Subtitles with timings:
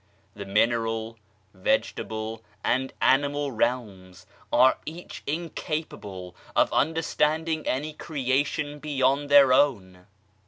[0.33, 1.19] The mineral,
[1.55, 9.53] vege table, and animal realms are each incapable of under standing any creation beyond their
[9.53, 10.07] own.